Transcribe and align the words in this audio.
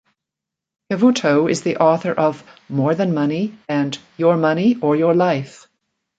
Cavuto 0.91 1.47
is 1.47 1.61
the 1.61 1.77
author 1.77 2.11
of 2.11 2.43
"More 2.69 2.95
Than 2.95 3.13
Money" 3.13 3.55
and 3.69 3.95
"Your 4.17 4.35
Money 4.35 4.73
or 4.81 4.95
Your 4.95 5.13
Life". 5.13 5.67